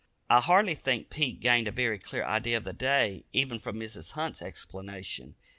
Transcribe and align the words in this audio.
I 0.31 0.41
hardly 0.41 0.73
think 0.73 1.11
Pete 1.11 1.39
gained 1.41 1.67
a 1.67 1.71
very 1.71 1.99
clear 1.99 2.25
idea 2.25 2.57
of 2.57 2.63
the 2.63 2.73
day, 2.73 3.23
even 3.33 3.59
from 3.59 3.75
Mrs. 3.75 4.13
Hunt's 4.13 4.41
explanation. 4.41 5.35